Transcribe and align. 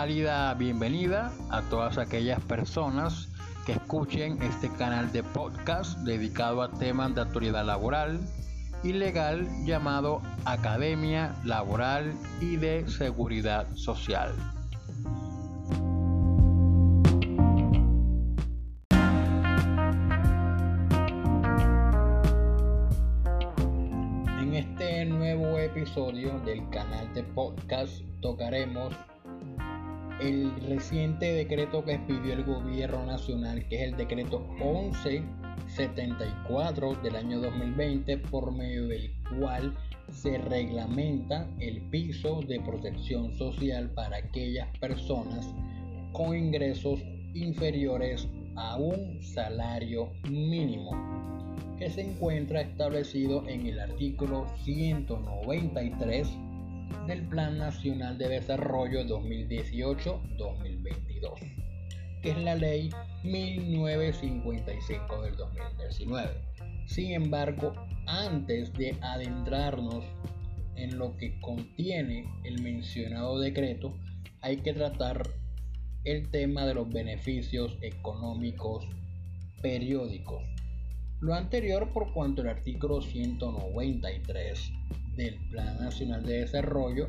cálida 0.00 0.54
bienvenida 0.54 1.32
a 1.50 1.60
todas 1.62 1.98
aquellas 1.98 2.38
personas 2.42 3.30
que 3.66 3.72
escuchen 3.72 4.40
este 4.44 4.70
canal 4.70 5.10
de 5.10 5.24
podcast 5.24 5.98
dedicado 6.02 6.62
a 6.62 6.70
temas 6.70 7.16
de 7.16 7.22
autoridad 7.22 7.64
laboral 7.64 8.20
y 8.84 8.92
legal 8.92 9.48
llamado 9.64 10.22
Academia 10.44 11.34
Laboral 11.42 12.14
y 12.40 12.54
de 12.54 12.88
Seguridad 12.88 13.66
Social. 13.74 14.32
En 24.40 24.54
este 24.54 25.06
nuevo 25.06 25.58
episodio 25.58 26.38
del 26.46 26.70
canal 26.70 27.12
de 27.14 27.24
podcast 27.24 28.00
tocaremos 28.22 28.94
el 30.20 30.52
reciente 30.66 31.32
decreto 31.32 31.84
que 31.84 31.94
expidió 31.94 32.32
el 32.32 32.44
gobierno 32.44 33.04
nacional, 33.06 33.66
que 33.68 33.76
es 33.76 33.82
el 33.82 33.96
decreto 33.96 34.40
1174 34.58 36.96
del 37.02 37.16
año 37.16 37.40
2020, 37.40 38.18
por 38.18 38.52
medio 38.52 38.86
del 38.88 39.12
cual 39.38 39.76
se 40.10 40.38
reglamenta 40.38 41.48
el 41.60 41.82
piso 41.90 42.40
de 42.42 42.58
protección 42.60 43.32
social 43.36 43.90
para 43.90 44.16
aquellas 44.16 44.68
personas 44.78 45.54
con 46.12 46.36
ingresos 46.36 47.00
inferiores 47.34 48.26
a 48.56 48.76
un 48.76 49.22
salario 49.22 50.10
mínimo 50.28 50.90
que 51.78 51.90
se 51.90 52.00
encuentra 52.02 52.62
establecido 52.62 53.46
en 53.46 53.66
el 53.66 53.78
artículo 53.78 54.46
193 54.64 56.28
del 57.06 57.28
Plan 57.28 57.58
Nacional 57.58 58.16
de 58.18 58.28
Desarrollo 58.28 59.04
2018-2022, 59.04 61.32
que 62.22 62.30
es 62.30 62.38
la 62.38 62.54
ley 62.54 62.90
1955 63.24 65.22
del 65.22 65.36
2019. 65.36 66.30
Sin 66.86 67.12
embargo, 67.12 67.74
antes 68.06 68.72
de 68.74 68.96
adentrarnos 69.00 70.04
en 70.76 70.96
lo 70.98 71.16
que 71.16 71.40
contiene 71.40 72.26
el 72.44 72.62
mencionado 72.62 73.40
decreto, 73.40 73.92
hay 74.40 74.58
que 74.58 74.72
tratar 74.72 75.28
el 76.04 76.30
tema 76.30 76.64
de 76.64 76.74
los 76.74 76.88
beneficios 76.88 77.76
económicos 77.82 78.86
periódicos. 79.60 80.44
Lo 81.20 81.34
anterior 81.34 81.92
por 81.92 82.12
cuanto 82.12 82.42
el 82.42 82.48
artículo 82.48 83.02
193 83.02 84.72
del 85.18 85.34
Plan 85.50 85.76
Nacional 85.80 86.24
de 86.24 86.40
Desarrollo 86.40 87.08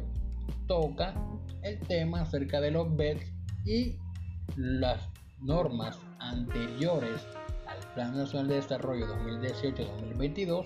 toca 0.67 1.13
el 1.61 1.79
tema 1.79 2.21
acerca 2.21 2.59
de 2.59 2.71
los 2.71 2.95
BEDS 2.95 3.31
y 3.65 3.95
las 4.55 5.07
normas 5.39 5.99
anteriores 6.17 7.21
al 7.67 7.93
Plan 7.93 8.17
Nacional 8.17 8.47
de 8.47 8.55
Desarrollo 8.55 9.05
2018-2022 9.07 10.65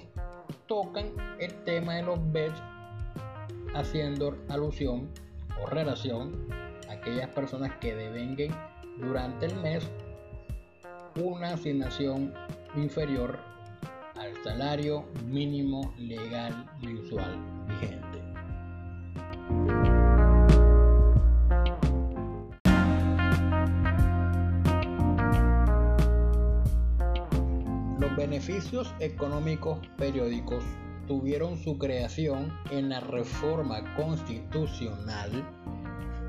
tocan 0.68 1.08
el 1.40 1.54
tema 1.66 1.96
de 1.96 2.04
los 2.04 2.32
BEDS 2.32 2.62
haciendo 3.76 4.38
alusión 4.48 5.10
o 5.62 5.68
relación 5.68 6.48
a 6.88 6.94
aquellas 6.94 7.28
personas 7.30 7.76
que 7.82 7.94
devenguen 7.94 8.54
durante 9.00 9.48
el 9.48 9.56
mes 9.58 9.84
una 11.22 11.54
asignación 11.54 12.34
inferior 12.76 13.53
salario 14.44 15.06
mínimo 15.26 15.94
legal 15.98 16.66
mensual 16.82 17.38
vigente. 17.68 18.20
Los 28.00 28.16
beneficios 28.16 28.94
económicos 29.00 29.80
periódicos 29.98 30.64
tuvieron 31.08 31.58
su 31.58 31.78
creación 31.78 32.52
en 32.72 32.90
la 32.90 33.00
reforma 33.00 33.96
constitucional 33.96 35.32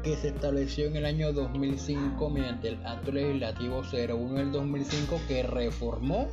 que 0.03 0.17
se 0.17 0.29
estableció 0.29 0.87
en 0.87 0.97
el 0.97 1.07
año 1.07 1.33
2005 1.33 2.29
mediante 2.29 2.69
el 2.69 2.87
Acto 2.87 3.13
Legislativo 3.13 3.83
01 3.91 4.35
del 4.35 4.53
2005 4.53 5.21
que 5.27 5.43
reformó 5.45 6.29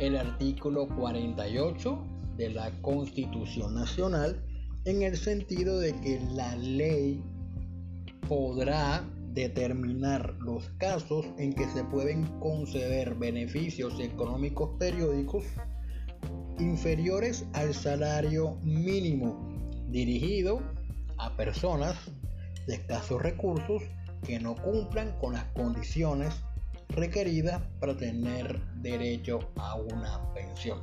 el 0.00 0.16
artículo 0.16 0.88
48 0.88 1.98
de 2.36 2.50
la 2.50 2.70
Constitución 2.82 3.74
Nacional 3.74 4.44
en 4.84 5.02
el 5.02 5.16
sentido 5.16 5.78
de 5.78 5.94
que 6.00 6.20
la 6.32 6.56
ley 6.56 7.22
podrá 8.28 9.04
determinar 9.32 10.34
los 10.40 10.68
casos 10.78 11.26
en 11.38 11.52
que 11.52 11.68
se 11.68 11.84
pueden 11.84 12.24
conceder 12.40 13.14
beneficios 13.14 13.98
económicos 14.00 14.70
periódicos 14.78 15.44
inferiores 16.58 17.46
al 17.52 17.74
salario 17.74 18.56
mínimo 18.62 19.48
dirigido 19.88 20.60
a 21.18 21.36
personas 21.36 21.96
de 22.66 22.74
escasos 22.74 23.22
recursos 23.22 23.82
que 24.24 24.38
no 24.40 24.54
cumplan 24.56 25.16
con 25.18 25.34
las 25.34 25.44
condiciones 25.52 26.34
requeridas 26.94 27.62
para 27.80 27.96
tener 27.96 28.60
derecho 28.76 29.40
a 29.56 29.76
una 29.76 30.32
pensión. 30.34 30.80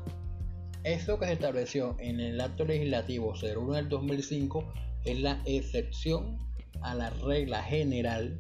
Esto 0.83 1.19
que 1.19 1.27
se 1.27 1.33
estableció 1.33 1.95
en 1.99 2.19
el 2.19 2.41
acto 2.41 2.65
legislativo 2.65 3.33
01 3.33 3.73
del 3.73 3.89
2005 3.89 4.73
es 5.05 5.19
la 5.19 5.41
excepción 5.45 6.37
a 6.81 6.95
la 6.95 7.09
regla 7.11 7.61
general 7.63 8.37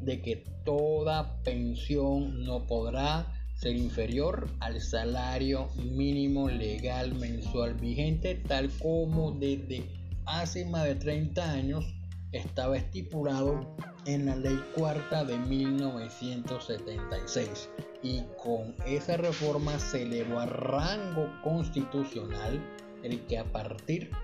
de 0.00 0.20
que 0.20 0.44
toda 0.64 1.42
pensión 1.42 2.44
no 2.44 2.66
podrá 2.66 3.32
ser 3.54 3.76
inferior 3.76 4.50
al 4.60 4.80
salario 4.80 5.68
mínimo 5.76 6.48
legal 6.50 7.14
mensual 7.14 7.74
vigente 7.74 8.34
tal 8.34 8.70
como 8.78 9.32
desde 9.32 9.84
hace 10.26 10.64
más 10.66 10.84
de 10.84 10.96
30 10.96 11.50
años 11.52 11.95
estaba 12.32 12.76
estipulado 12.76 13.76
en 14.04 14.26
la 14.26 14.36
ley 14.36 14.62
cuarta 14.74 15.24
de 15.24 15.38
1976 15.38 17.70
y 18.02 18.22
con 18.42 18.74
esa 18.86 19.16
reforma 19.16 19.78
se 19.78 20.02
elevó 20.02 20.40
a 20.40 20.46
rango 20.46 21.30
constitucional 21.42 22.60
el 23.02 23.20
que 23.26 23.38
a 23.38 23.44
partir 23.44 24.10
de 24.10 24.16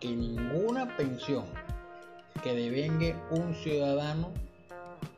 que 0.00 0.08
ninguna 0.08 0.96
pensión 0.96 1.44
que 2.42 2.54
devengue 2.54 3.14
un 3.30 3.54
ciudadano 3.54 4.32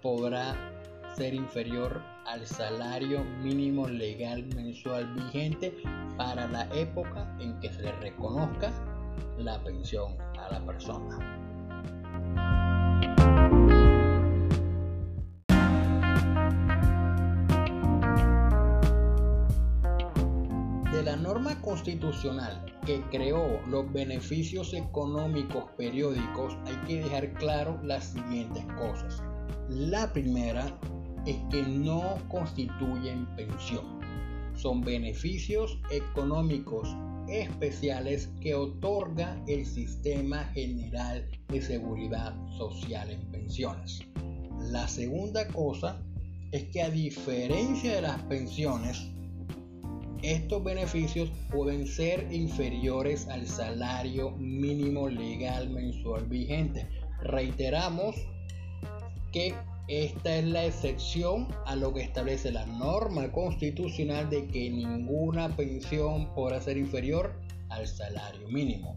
podrá 0.00 0.56
ser 1.16 1.34
inferior 1.34 2.02
al 2.26 2.46
salario 2.46 3.24
mínimo 3.42 3.88
legal 3.88 4.44
mensual 4.54 5.12
vigente 5.14 5.74
para 6.16 6.46
la 6.48 6.64
época 6.74 7.34
en 7.38 7.58
que 7.60 7.72
se 7.72 7.82
le 7.82 7.92
reconozca 7.92 8.72
la 9.38 9.62
pensión 9.62 10.16
a 10.38 10.50
la 10.50 10.64
persona. 10.64 11.51
La 21.04 21.16
norma 21.16 21.60
constitucional 21.60 22.64
que 22.86 23.02
creó 23.10 23.60
los 23.68 23.92
beneficios 23.92 24.72
económicos 24.72 25.64
periódicos 25.76 26.56
hay 26.64 26.76
que 26.86 27.02
dejar 27.02 27.32
claro 27.34 27.78
las 27.82 28.04
siguientes 28.04 28.64
cosas. 28.78 29.22
La 29.68 30.12
primera 30.12 30.78
es 31.26 31.36
que 31.50 31.62
no 31.62 32.16
constituyen 32.28 33.26
pensión. 33.36 34.01
Son 34.62 34.80
beneficios 34.80 35.76
económicos 35.90 36.88
especiales 37.26 38.28
que 38.40 38.54
otorga 38.54 39.42
el 39.48 39.66
Sistema 39.66 40.44
General 40.54 41.28
de 41.48 41.60
Seguridad 41.60 42.36
Social 42.56 43.10
en 43.10 43.20
Pensiones. 43.32 43.98
La 44.70 44.86
segunda 44.86 45.48
cosa 45.48 46.00
es 46.52 46.62
que 46.66 46.80
a 46.80 46.90
diferencia 46.90 47.96
de 47.96 48.02
las 48.02 48.22
pensiones, 48.22 49.04
estos 50.22 50.62
beneficios 50.62 51.32
pueden 51.50 51.84
ser 51.84 52.32
inferiores 52.32 53.26
al 53.26 53.48
salario 53.48 54.30
mínimo 54.36 55.08
legal 55.08 55.70
mensual 55.70 56.26
vigente. 56.26 56.86
Reiteramos 57.20 58.14
que 59.32 59.56
esta 59.88 60.36
es 60.36 60.44
la 60.44 60.64
excepción 60.64 61.48
a 61.66 61.74
lo 61.74 61.92
que 61.92 62.02
establece 62.02 62.52
la 62.52 62.64
norma 62.66 63.32
constitucional 63.32 64.30
de 64.30 64.46
que 64.46 64.70
ninguna 64.70 65.54
pensión 65.56 66.32
podrá 66.34 66.60
ser 66.60 66.76
inferior 66.76 67.34
al 67.68 67.86
salario 67.86 68.48
mínimo. 68.48 68.96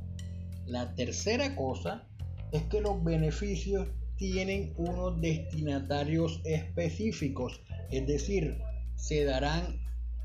La 0.67 0.93
tercera 0.95 1.55
cosa 1.55 2.07
es 2.51 2.63
que 2.63 2.81
los 2.81 3.03
beneficios 3.03 3.87
tienen 4.17 4.73
unos 4.77 5.19
destinatarios 5.19 6.39
específicos, 6.45 7.61
es 7.91 8.05
decir, 8.05 8.57
se 8.95 9.25
darán 9.25 9.79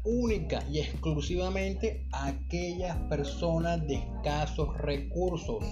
única 0.04 0.64
y 0.70 0.78
exclusivamente 0.78 2.06
a 2.12 2.28
aquellas 2.28 2.96
personas 3.08 3.86
de 3.86 3.96
escasos 3.96 4.76
recursos. 4.78 5.64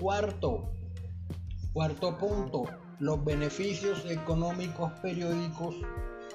Cuarto, 0.00 0.76
Cuarto 1.76 2.16
punto, 2.16 2.64
los 2.98 3.22
beneficios 3.24 4.04
económicos 4.06 4.90
periódicos 5.02 5.74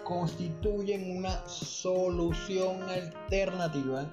constituyen 0.04 1.18
una 1.18 1.46
solución 1.48 2.84
alternativa 2.84 4.06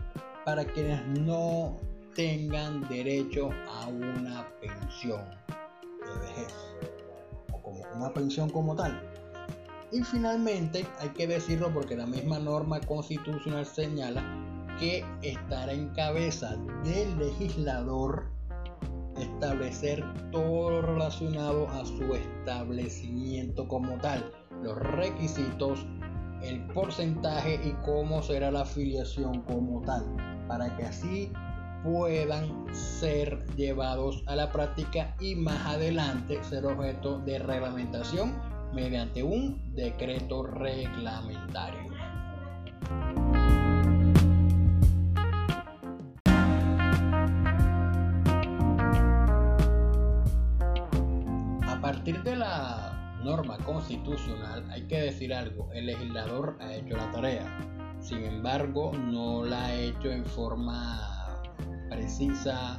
para 0.45 0.65
quienes 0.65 1.05
no 1.21 1.77
tengan 2.15 2.87
derecho 2.89 3.51
a 3.69 3.89
una 3.89 4.49
pensión 4.61 5.23
de 5.49 6.21
vejez 6.21 6.55
o 7.53 7.61
como 7.61 7.83
una 7.95 8.13
pensión 8.13 8.49
como 8.49 8.75
tal. 8.75 8.99
Y 9.93 10.03
finalmente, 10.03 10.87
hay 11.01 11.09
que 11.11 11.27
decirlo 11.27 11.73
porque 11.73 11.97
la 11.97 12.07
misma 12.07 12.39
norma 12.39 12.81
constitucional 12.81 13.65
señala 13.67 14.23
que 14.79 15.05
estará 15.23 15.73
en 15.73 15.89
cabeza 15.91 16.57
del 16.85 17.19
legislador 17.19 18.38
establecer 19.21 20.05
todo 20.31 20.83
relacionado 20.83 21.69
a 21.69 21.85
su 21.85 22.15
establecimiento 22.15 23.67
como 23.69 23.99
tal, 23.99 24.33
los 24.63 24.77
requisitos, 24.77 25.87
el 26.43 26.65
porcentaje 26.69 27.61
y 27.65 27.73
cómo 27.85 28.23
será 28.23 28.51
la 28.51 28.63
afiliación 28.63 29.43
como 29.43 29.83
tal, 29.83 30.05
para 30.47 30.77
que 30.77 30.85
así 30.85 31.33
puedan 31.83 32.67
ser 32.75 33.45
llevados 33.57 34.23
a 34.27 34.37
la 34.37 34.51
práctica 34.51 35.15
y 35.21 35.35
más 35.35 35.65
adelante 35.67 36.43
ser 36.45 36.67
objeto 36.67 37.19
de 37.21 37.39
reglamentación 37.39 38.35
mediante 38.75 39.23
un 39.23 39.75
decreto 39.75 40.43
reglamentario. 40.45 41.89
Partir 51.89 52.23
de 52.23 52.37
la 52.37 53.17
norma 53.25 53.57
constitucional 53.65 54.71
hay 54.71 54.83
que 54.89 55.01
decir 55.01 55.33
algo, 55.33 55.73
el 55.73 55.87
legislador 55.87 56.59
ha 56.61 56.75
hecho 56.75 56.95
la 56.95 57.11
tarea, 57.13 57.47
sin 57.99 58.25
embargo 58.25 58.93
no 58.93 59.43
la 59.43 59.65
ha 59.65 59.75
hecho 59.75 60.11
en 60.11 60.27
forma 60.27 61.41
precisa 61.89 62.77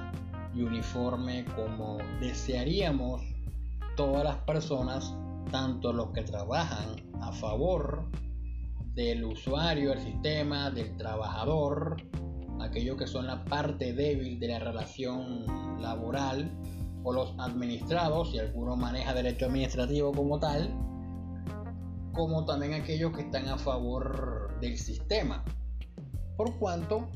y 0.54 0.62
uniforme 0.62 1.44
como 1.56 1.98
desearíamos 2.22 3.24
todas 3.98 4.24
las 4.24 4.36
personas 4.44 5.12
tanto 5.50 5.92
los 5.92 6.12
que 6.12 6.22
trabajan 6.22 6.98
a 7.20 7.32
favor 7.32 8.12
del 8.94 9.24
usuario, 9.24 9.90
del 9.90 10.02
sistema, 10.02 10.70
del 10.70 10.96
trabajador, 10.98 11.98
aquellos 12.62 12.96
que 12.96 13.08
son 13.08 13.26
la 13.26 13.44
parte 13.46 13.92
débil 13.92 14.40
de 14.40 14.50
la 14.50 14.60
relación 14.60 15.82
laboral, 15.82 16.56
o 17.10 17.14
los 17.14 17.34
administrados, 17.40 18.32
si 18.32 18.40
alguno 18.40 18.76
maneja 18.76 19.14
derecho 19.14 19.48
administrativo 19.48 20.12
como 20.12 20.40
tal, 20.40 20.70
como 22.14 22.46
también 22.46 22.74
aquellos 22.74 23.16
que 23.16 23.24
están 23.24 23.48
a 23.48 23.58
favor 23.58 24.60
del 24.62 24.78
sistema. 24.78 25.44
Por 26.38 26.58
cuanto, 26.60 27.10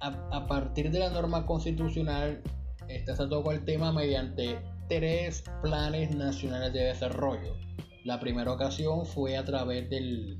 a, 0.00 0.46
partir 0.46 0.90
de 0.90 0.98
la 0.98 1.10
norma 1.10 1.46
constitucional, 1.46 2.42
esta 2.88 3.16
se 3.16 3.26
tocó 3.28 3.52
el 3.52 3.64
tema 3.64 3.92
mediante 3.92 4.58
tres 4.88 5.44
planes 5.62 6.14
nacionales 6.14 6.72
de 6.72 6.80
desarrollo. 6.80 7.54
La 8.04 8.20
primera 8.20 8.52
ocasión 8.52 9.06
fue 9.06 9.36
a 9.36 9.44
través 9.44 9.88
de 9.88 10.36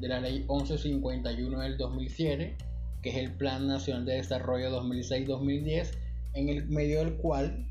la 0.00 0.20
ley 0.20 0.40
1151 0.40 1.58
del 1.58 1.78
2007, 1.78 2.56
que 3.02 3.10
es 3.10 3.16
el 3.16 3.32
Plan 3.36 3.66
Nacional 3.66 4.04
de 4.04 4.14
Desarrollo 4.14 4.70
2006-2010, 4.82 5.98
en 6.34 6.48
el 6.50 6.68
medio 6.68 6.98
del 6.98 7.16
cual 7.16 7.66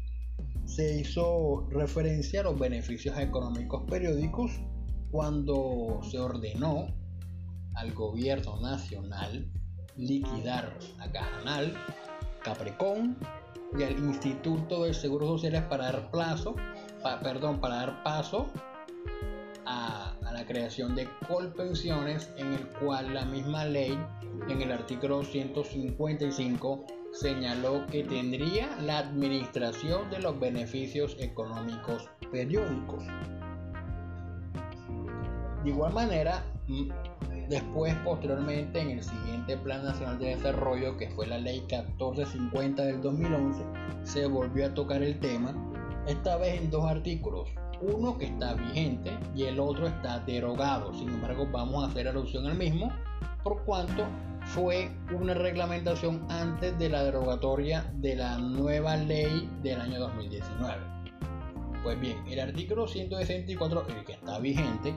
se 0.66 1.00
hizo 1.00 1.68
referencia 1.70 2.42
a 2.42 2.44
los 2.44 2.60
beneficios 2.60 3.18
económicos 3.18 3.84
periódicos 3.90 4.52
cuando 5.12 6.02
se 6.04 6.20
ordenó 6.20 6.88
al 7.76 7.94
gobierno 7.94 8.60
nacional 8.60 9.50
liquidar 9.96 10.78
a 11.00 11.12
Cajanal, 11.12 11.74
Capricorn 12.44 13.18
y 13.78 13.84
al 13.84 13.98
Instituto 13.98 14.84
de 14.84 14.94
Seguros 14.94 15.30
Sociales 15.30 15.64
para 15.64 15.86
dar 15.86 16.12
plazo, 16.12 16.56
perdón, 17.22 17.60
para 17.60 17.76
dar 17.76 18.04
paso 18.04 18.48
a, 19.66 20.07
creación 20.48 20.96
de 20.96 21.08
colpensiones 21.28 22.32
en 22.38 22.54
el 22.54 22.68
cual 22.80 23.14
la 23.14 23.26
misma 23.26 23.66
ley 23.66 23.98
en 24.50 24.62
el 24.62 24.72
artículo 24.72 25.24
155 25.24 26.86
señaló 27.12 27.86
que 27.88 28.04
tendría 28.04 28.76
la 28.82 29.00
administración 29.00 30.10
de 30.10 30.20
los 30.20 30.40
beneficios 30.40 31.16
económicos 31.20 32.10
periódicos. 32.32 33.04
De 35.64 35.70
igual 35.70 35.94
manera, 35.94 36.44
Después, 37.50 37.96
posteriormente, 38.04 38.82
en 38.82 38.90
el 38.90 39.04
siguiente 39.04 39.56
Plan 39.56 39.86
Nacional 39.86 40.20
de 40.20 40.36
Desarrollo, 40.36 40.98
que 40.98 41.10
fue 41.12 41.28
la 41.28 41.38
Ley 41.38 41.62
1450 41.62 42.84
del 42.84 43.02
2011, 43.02 43.64
se 44.04 44.26
volvió 44.28 44.66
a 44.66 44.74
tocar 44.74 45.02
el 45.02 45.18
tema, 45.20 45.56
esta 46.08 46.36
vez 46.36 46.62
en 46.62 46.70
dos 46.70 46.84
artículos, 46.84 47.50
uno 47.82 48.18
que 48.18 48.26
está 48.26 48.54
vigente 48.54 49.18
y 49.36 49.44
el 49.44 49.60
otro 49.60 49.88
está 49.88 50.20
derogado. 50.20 50.94
Sin 50.94 51.10
embargo, 51.10 51.48
vamos 51.52 51.84
a 51.84 51.88
hacer 51.88 52.08
alusión 52.08 52.48
al 52.48 52.58
mismo, 52.58 52.92
por 53.44 53.64
cuanto 53.64 54.06
fue 54.46 54.92
una 55.14 55.34
reglamentación 55.34 56.26
antes 56.30 56.78
de 56.80 56.90
la 56.90 57.04
derogatoria 57.04 57.92
de 57.96 58.16
la 58.16 58.38
nueva 58.38 58.96
ley 58.96 59.50
del 59.62 59.82
año 59.82 60.00
2019. 60.00 60.78
Pues 61.84 62.00
bien, 62.00 62.18
el 62.28 62.40
artículo 62.40 62.88
164, 62.88 63.88
el 63.88 64.06
que 64.06 64.14
está 64.14 64.40
vigente, 64.40 64.94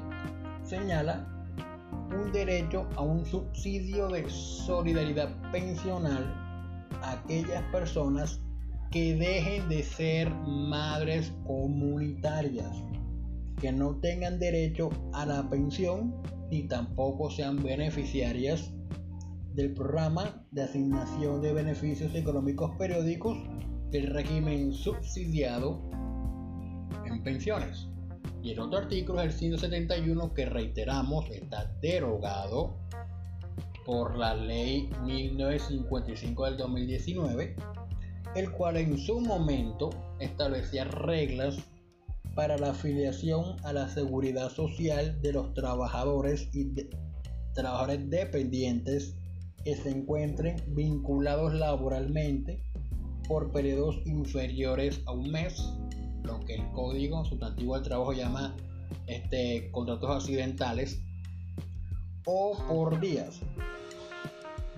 señala 0.62 1.26
un 2.12 2.32
derecho 2.32 2.88
a 2.96 3.02
un 3.02 3.24
subsidio 3.24 4.08
de 4.08 4.28
solidaridad 4.28 5.30
pensional 5.52 6.24
a 7.02 7.12
aquellas 7.12 7.62
personas 7.70 8.40
que 8.90 9.14
dejen 9.14 9.68
de 9.68 9.82
ser 9.84 10.30
madres 10.30 11.32
comunitarias, 11.46 12.84
que 13.60 13.70
no 13.70 13.96
tengan 14.00 14.38
derecho 14.38 14.90
a 15.12 15.24
la 15.26 15.48
pensión 15.48 16.14
ni 16.50 16.64
tampoco 16.66 17.30
sean 17.30 17.62
beneficiarias 17.62 18.72
del 19.54 19.74
programa 19.74 20.44
de 20.50 20.62
asignación 20.62 21.40
de 21.40 21.52
beneficios 21.52 22.14
económicos 22.14 22.72
periódicos 22.76 23.38
del 23.90 24.08
régimen 24.08 24.72
subsidiado 24.72 25.80
en 27.04 27.22
pensiones. 27.22 27.88
Y 28.42 28.52
el 28.52 28.60
otro 28.60 28.78
artículo 28.78 29.20
es 29.20 29.34
el 29.34 29.38
171 29.38 30.34
que 30.34 30.46
reiteramos 30.46 31.28
está 31.30 31.72
derogado 31.80 32.78
por 33.84 34.16
la 34.16 34.34
ley 34.34 34.88
1955 35.04 36.44
del 36.46 36.56
2019, 36.56 37.56
el 38.34 38.50
cual 38.52 38.76
en 38.76 38.98
su 38.98 39.20
momento 39.20 39.90
establecía 40.20 40.84
reglas 40.84 41.58
para 42.34 42.56
la 42.58 42.70
afiliación 42.70 43.56
a 43.64 43.72
la 43.72 43.88
seguridad 43.88 44.50
social 44.50 45.20
de 45.20 45.32
los 45.32 45.52
trabajadores 45.54 46.48
y 46.52 46.72
trabajadores 47.54 48.08
dependientes 48.08 49.16
que 49.64 49.76
se 49.76 49.90
encuentren 49.90 50.62
vinculados 50.68 51.52
laboralmente 51.54 52.62
por 53.28 53.52
periodos 53.52 53.96
inferiores 54.06 55.02
a 55.06 55.12
un 55.12 55.30
mes 55.30 55.62
lo 56.22 56.40
que 56.40 56.54
el 56.54 56.70
código 56.72 57.24
sustantivo 57.24 57.74
del 57.74 57.84
trabajo 57.84 58.12
llama 58.12 58.56
este, 59.06 59.70
contratos 59.72 60.10
accidentales 60.10 61.02
o 62.24 62.56
por 62.68 63.00
días. 63.00 63.40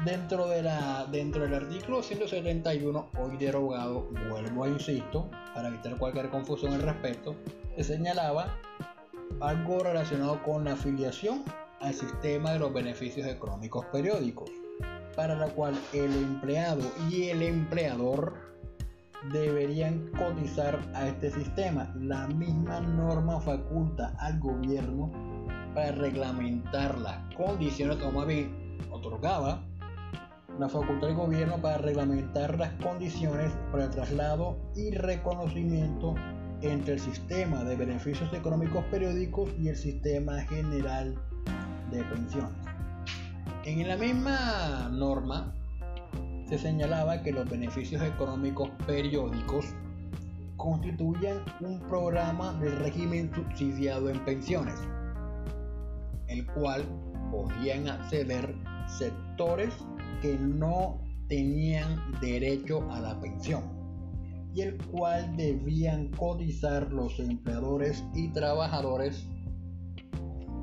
Dentro, 0.05 0.49
de 0.49 0.63
la, 0.63 1.07
dentro 1.13 1.43
del 1.43 1.55
artículo 1.55 2.03
171, 2.03 3.11
hoy 3.21 3.37
derogado, 3.37 4.09
vuelvo 4.29 4.65
a 4.65 4.69
insisto, 4.69 5.31
para 5.55 5.69
evitar 5.69 5.97
cualquier 5.97 6.29
confusión 6.29 6.73
al 6.73 6.83
respecto, 6.83 7.37
se 7.77 7.85
señalaba 7.85 8.59
algo 9.41 9.79
relacionado 9.79 10.43
con 10.43 10.65
la 10.65 10.73
afiliación 10.73 11.45
al 11.81 11.95
sistema 11.95 12.51
de 12.53 12.59
los 12.59 12.75
beneficios 12.75 13.29
económicos 13.29 13.87
periódicos, 13.93 14.51
para 15.15 15.37
la 15.37 15.47
cual 15.51 15.79
el 15.93 16.13
empleado 16.13 16.83
y 17.09 17.29
el 17.29 17.41
empleador 17.41 18.35
deberían 19.33 20.11
cotizar 20.19 20.81
a 20.95 21.07
este 21.07 21.31
sistema. 21.31 21.95
La 22.01 22.27
misma 22.27 22.81
norma 22.81 23.41
faculta 23.41 24.17
al 24.19 24.41
gobierno 24.41 25.13
para 25.77 25.93
reglamentar 25.93 26.99
las 26.99 27.19
condiciones, 27.37 27.99
bien 28.27 28.79
otorgaba 28.91 29.65
la 30.59 30.69
facultad 30.69 31.09
del 31.09 31.17
gobierno 31.17 31.57
para 31.59 31.79
reglamentar 31.79 32.59
las 32.59 32.73
condiciones 32.83 33.53
para 33.71 33.85
el 33.85 33.91
traslado 33.91 34.59
y 34.77 34.91
reconocimiento 34.91 36.15
entre 36.61 36.95
el 36.95 37.01
sistema 37.01 37.65
de 37.65 37.77
beneficios 37.77 38.33
económicos 38.33 38.85
periódicos 38.87 39.51
y 39.59 39.69
el 39.69 39.77
sistema 39.77 40.41
general 40.43 41.17
de 41.91 42.05
pensiones. 42.05 42.53
En 43.65 43.89
la 43.89 43.97
misma 43.97 44.89
norma 44.93 45.55
se 46.49 46.59
señalaba 46.59 47.23
que 47.23 47.33
los 47.33 47.49
beneficios 47.49 48.03
económicos 48.03 48.71
periódicos 48.87 49.67
constituyen 50.57 51.41
un 51.61 51.81
programa 51.89 52.53
de 52.55 52.71
régimen 52.77 53.33
subsidiado 53.35 54.11
en 54.11 54.25
pensiones, 54.25 54.75
el 56.29 56.47
cual 56.47 56.85
podían 57.31 57.89
acceder 57.89 58.55
sectores 58.87 59.75
que 60.23 60.38
no 60.38 61.00
tenían 61.29 62.00
derecho 62.21 62.88
a 62.91 63.00
la 63.00 63.21
pensión 63.21 63.64
y 64.55 64.61
el 64.61 64.79
cual 64.87 65.37
debían 65.37 66.09
cotizar 66.12 66.93
los 66.93 67.19
empleadores 67.19 68.05
y 68.14 68.29
trabajadores 68.33 69.26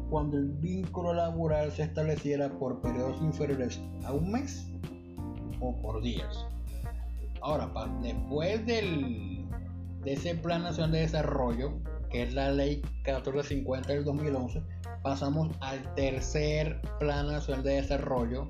cuando 0.10 0.38
el 0.38 0.52
vínculo 0.54 1.14
laboral 1.14 1.72
se 1.72 1.84
estableciera 1.84 2.50
por 2.58 2.82
periodos 2.82 3.22
inferiores 3.22 3.80
a 4.06 4.14
un 4.14 4.32
mes 4.32 4.72
o 5.60 5.76
por 5.82 6.02
días. 6.02 6.46
Ahora, 7.42 7.70
después 8.02 8.66
del, 8.66 9.46
de 10.04 10.14
ese 10.14 10.36
Plan 10.36 10.64
Nacional 10.64 10.92
de 10.92 11.00
Desarrollo, 11.02 11.80
que 12.10 12.24
es 12.24 12.34
la 12.34 12.52
Ley 12.52 12.78
1450 13.06 13.94
del 13.94 14.04
2011, 14.04 14.64
pasamos 15.04 15.50
al 15.62 15.94
tercer 15.96 16.82
Plan 17.00 17.28
Nacional 17.28 17.64
de 17.64 17.74
Desarrollo, 17.76 18.50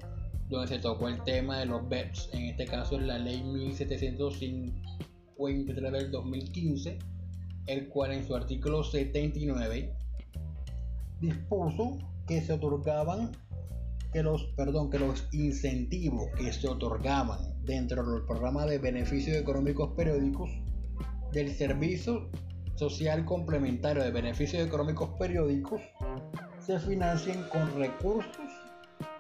donde 0.50 0.68
se 0.68 0.80
tocó 0.80 1.08
el 1.08 1.24
tema 1.24 1.60
de 1.60 1.68
los 1.68 1.88
BEPS, 1.88 2.32
en 2.34 2.46
este 2.46 2.66
caso 2.66 2.98
es 2.98 3.04
la 3.04 3.20
Ley 3.20 3.44
1753 3.44 5.92
del 5.92 6.12
2015, 6.12 6.98
el 7.68 7.88
cual 7.88 8.14
en 8.14 8.26
su 8.26 8.36
artículo 8.36 8.84
79 8.84 9.94
dispuso 11.22 12.00
que 12.28 12.42
se 12.42 12.54
otorgaban 12.54 13.32
que 14.12 14.24
los, 14.24 14.46
perdón, 14.56 14.90
que 14.90 14.98
los 14.98 15.28
incentivos 15.32 16.30
que 16.36 16.52
se 16.52 16.68
otorgaban 16.68 17.64
dentro 17.64 18.04
del 18.04 18.26
programa 18.26 18.66
de 18.66 18.80
beneficios 18.80 19.38
económicos 19.38 19.92
periódicos 19.96 20.50
del 21.32 21.54
Servicio 21.54 22.28
Social 22.76 23.24
Complementario 23.26 24.04
de 24.04 24.10
Beneficios 24.10 24.66
Económicos 24.66 25.12
Periódicos 25.20 25.80
se 26.66 26.80
financien 26.80 27.44
con 27.52 27.72
recursos 27.76 28.49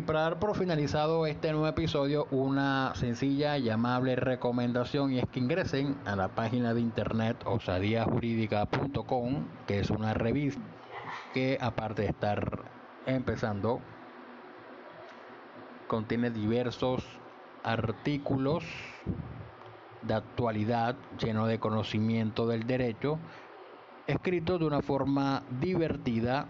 Y 0.00 0.02
para 0.02 0.22
dar 0.22 0.38
por 0.38 0.56
finalizado 0.56 1.26
este 1.26 1.52
nuevo 1.52 1.66
episodio, 1.66 2.26
una 2.30 2.94
sencilla 2.94 3.58
y 3.58 3.68
amable 3.68 4.16
recomendación 4.16 5.12
y 5.12 5.18
es 5.18 5.28
que 5.28 5.40
ingresen 5.40 5.94
a 6.06 6.16
la 6.16 6.28
página 6.28 6.72
de 6.72 6.80
internet 6.80 7.36
osadiajurídica.com, 7.44 9.46
que 9.66 9.80
es 9.80 9.90
una 9.90 10.14
revista 10.14 10.62
que 11.34 11.58
aparte 11.60 12.00
de 12.00 12.08
estar 12.08 12.62
empezando 13.04 13.82
contiene 15.86 16.30
diversos 16.30 17.04
artículos 17.62 18.64
de 20.00 20.14
actualidad 20.14 20.96
lleno 21.22 21.46
de 21.46 21.58
conocimiento 21.58 22.46
del 22.46 22.66
derecho, 22.66 23.18
escritos 24.06 24.60
de 24.60 24.64
una 24.64 24.80
forma 24.80 25.42
divertida 25.60 26.46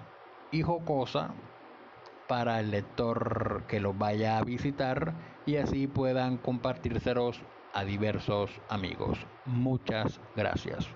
y 0.52 0.62
jocosa 0.62 1.34
para 2.30 2.60
el 2.60 2.70
lector 2.70 3.64
que 3.66 3.80
los 3.80 3.98
vaya 3.98 4.38
a 4.38 4.44
visitar 4.44 5.14
y 5.46 5.56
así 5.56 5.88
puedan 5.88 6.36
compartírselos 6.36 7.40
a 7.74 7.82
diversos 7.82 8.52
amigos. 8.68 9.18
Muchas 9.46 10.20
gracias. 10.36 10.86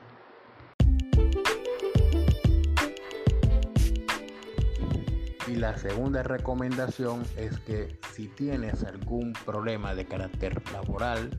Y 5.49 5.57
la 5.57 5.77
segunda 5.77 6.23
recomendación 6.23 7.25
es 7.37 7.59
que 7.59 7.99
si 8.13 8.29
tienes 8.29 8.85
algún 8.85 9.33
problema 9.45 9.93
de 9.97 10.07
carácter 10.07 10.63
laboral, 10.73 11.31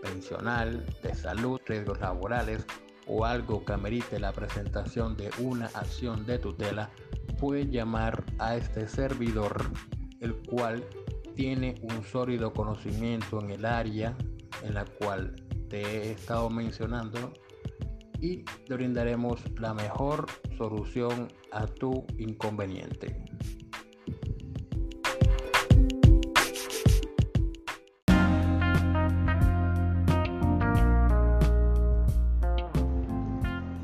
pensional, 0.00 0.86
de 1.02 1.16
salud, 1.16 1.60
riesgos 1.66 1.98
laborales 1.98 2.64
o 3.08 3.24
algo 3.24 3.64
que 3.64 3.72
amerite 3.72 4.20
la 4.20 4.30
presentación 4.30 5.16
de 5.16 5.30
una 5.40 5.66
acción 5.66 6.26
de 6.26 6.38
tutela, 6.38 6.90
puedes 7.42 7.68
llamar 7.72 8.22
a 8.38 8.54
este 8.54 8.86
servidor, 8.86 9.64
el 10.20 10.32
cual 10.42 10.84
tiene 11.34 11.74
un 11.82 12.04
sólido 12.04 12.52
conocimiento 12.52 13.42
en 13.42 13.50
el 13.50 13.64
área 13.64 14.16
en 14.62 14.74
la 14.74 14.84
cual 14.84 15.34
te 15.68 15.80
he 15.80 16.12
estado 16.12 16.48
mencionando 16.50 17.32
y 18.20 18.44
te 18.44 18.74
brindaremos 18.74 19.40
la 19.58 19.74
mejor 19.74 20.26
solución 20.56 21.26
a 21.50 21.66
tu 21.66 22.06
inconveniente. 22.16 23.24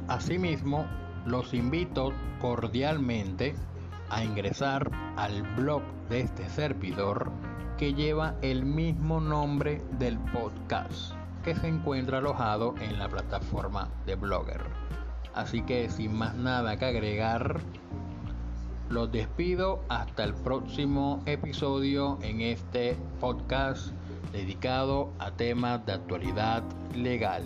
Asimismo, 0.07 0.87
los 1.27 1.55
invito 1.55 2.13
cordialmente 2.41 3.55
a 4.11 4.25
ingresar 4.25 4.91
al 5.17 5.43
blog 5.57 5.83
de 6.09 6.21
este 6.21 6.49
servidor 6.49 7.31
que 7.77 7.95
lleva 7.95 8.35
el 8.43 8.65
mismo 8.65 9.21
nombre 9.21 9.83
del 9.99 10.19
podcast 10.19 11.15
que 11.45 11.55
se 11.55 11.69
encuentra 11.69 12.19
alojado 12.19 12.75
en 12.81 12.99
la 12.99 13.09
plataforma 13.09 13.89
de 14.05 14.17
Blogger. 14.17 14.61
Así 15.35 15.63
que 15.63 15.89
sin 15.89 16.15
más 16.15 16.35
nada 16.35 16.77
que 16.77 16.87
agregar, 16.87 17.61
los 18.91 19.13
despido 19.13 19.85
hasta 19.89 20.25
el 20.25 20.35
próximo 20.35 21.23
episodio 21.27 22.19
en 22.23 22.41
este 22.41 22.97
podcast 23.21 23.93
dedicado 24.33 25.13
a 25.19 25.31
temas 25.31 25.85
de 25.87 25.93
actualidad 25.93 26.63
legal. 26.95 27.45